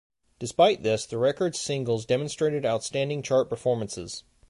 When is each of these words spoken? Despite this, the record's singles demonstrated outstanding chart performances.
Despite 0.39 0.81
this, 0.81 1.05
the 1.05 1.19
record's 1.19 1.59
singles 1.59 2.07
demonstrated 2.07 2.65
outstanding 2.65 3.21
chart 3.21 3.49
performances. 3.49 4.23